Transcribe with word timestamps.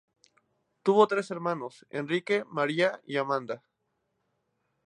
Tuvo 0.81 1.07
tres 1.07 1.29
hermanos, 1.29 1.85
Enrique, 1.91 2.43
María 2.47 3.03
y 3.05 3.17
Amanda. 3.17 3.63